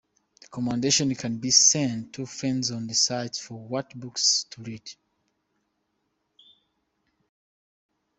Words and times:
Recommendations 0.41 1.15
can 1.15 1.37
be 1.37 1.51
sent 1.51 2.11
to 2.13 2.25
friends 2.25 2.71
on 2.71 2.87
the 2.87 2.95
site 2.95 3.35
for 3.35 3.53
what 3.67 3.93
books 3.93 4.47
to 4.49 4.63
read. 4.63 4.91